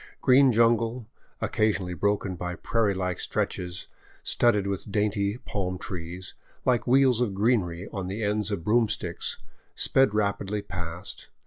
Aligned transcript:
Green 0.19 0.51
jungle, 0.51 1.05
occasionally 1.41 1.93
broken 1.93 2.35
by 2.35 2.55
prairie 2.55 2.95
like 2.95 3.19
stretches 3.19 3.87
studded 4.23 4.65
with 4.65 4.91
dainty 4.91 5.37
palm 5.37 5.77
trees, 5.77 6.33
like 6.65 6.87
wheels 6.87 7.21
of 7.21 7.35
greenery 7.35 7.87
on 7.93 8.07
the 8.07 8.23
ends 8.23 8.49
of 8.49 8.63
broomsticks, 8.63 9.37
sped 9.75 10.15
rapidly 10.15 10.63
past. 10.63 11.29